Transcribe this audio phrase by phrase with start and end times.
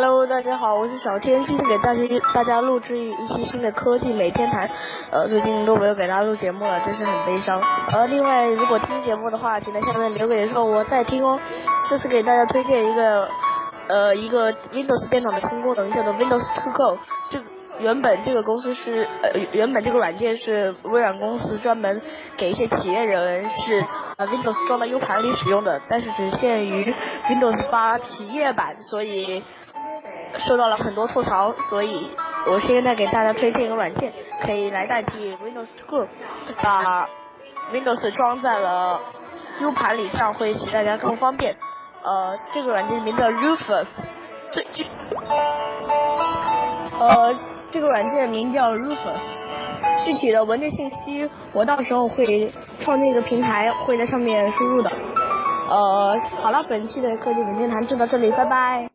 [0.00, 2.00] Hello，大家好，我是小天，今天给大家
[2.32, 4.70] 大家录制一期新的科技每天谈。
[5.10, 7.60] 呃，最近都没有给大家录节目了，真是很悲伤。
[7.92, 11.40] 呃，另外，如果听节目的话，请在下面留言说我在听哦。
[11.90, 13.28] 这次给大家推荐一个
[13.88, 16.98] 呃一个 Windows 电脑的新功能，叫做 Windows To Go。
[17.32, 17.40] 这
[17.80, 22.00] 原本这个公司是呃原本这个软件是微软公司专门
[22.36, 23.84] 给一些企业人士
[24.16, 29.42] 呃 Windows 装到 U 盘里使用的，但是只限于 Windows 8企业版，所以。
[30.36, 32.10] 受到了很多吐槽，所以
[32.46, 34.12] 我现在给大家推荐一个软件，
[34.42, 36.06] 可以来代替 Windows School，
[36.62, 37.08] 把
[37.72, 39.00] Windows 装在了
[39.60, 41.56] U 盘里，这样会使大家更方便。
[42.02, 43.88] 呃，这个软件名叫 Rufus，
[44.52, 44.84] 这这，
[47.00, 47.34] 呃，
[47.70, 54.90] 这个软件名叫 Rufus，具体的文件信息我到时候会创建一个平台，会在上面输入的。
[55.68, 58.88] 呃，好了，本期的科技文件谈就到这里，拜拜。